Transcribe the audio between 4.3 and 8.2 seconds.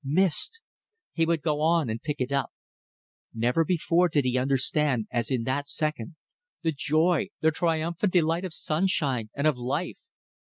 understand, as in that second, the joy, the triumphant